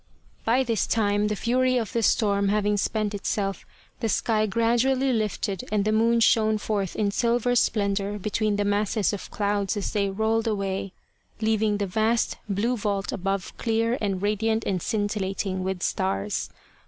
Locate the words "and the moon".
5.71-6.21